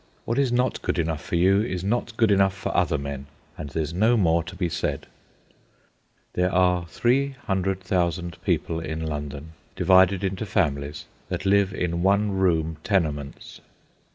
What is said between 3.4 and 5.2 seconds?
and there's no more to be said.